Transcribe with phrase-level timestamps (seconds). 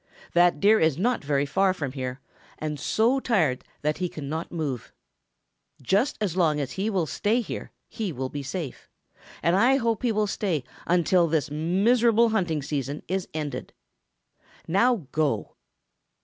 [0.33, 2.21] That Deer is not very far from here
[2.57, 4.91] and so tired that he cannot move.
[5.79, 8.89] Just as long as he will stay here, he will be safe,
[9.43, 13.73] and I hope he will stay until this miserable hunting season is ended.
[14.67, 15.53] Now go."